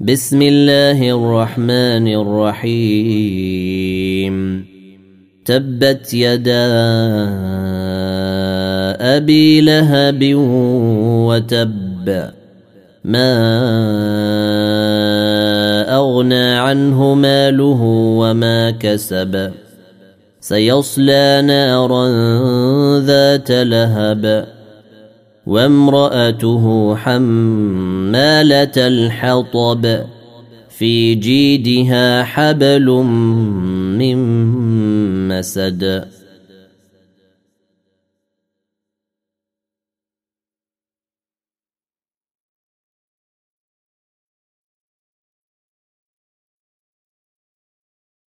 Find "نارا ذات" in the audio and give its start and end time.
21.46-23.50